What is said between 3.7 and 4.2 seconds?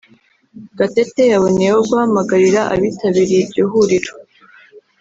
huriro